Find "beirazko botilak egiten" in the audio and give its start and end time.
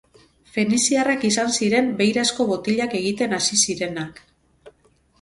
2.01-3.39